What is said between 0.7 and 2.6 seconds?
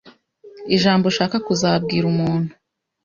ijambo ushaka kuzabwira umuntu.